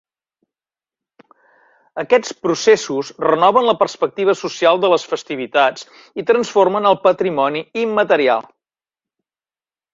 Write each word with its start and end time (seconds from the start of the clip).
Aquests 2.03 2.33
processos 2.45 3.11
renoven 3.27 3.67
la 3.69 3.77
perspectiva 3.83 4.35
social 4.41 4.83
de 4.87 4.91
les 4.95 5.07
festivitats 5.13 5.87
i 6.23 6.27
transformen 6.33 6.91
el 6.95 7.01
patrimoni 7.07 7.65
immaterial. 7.87 8.53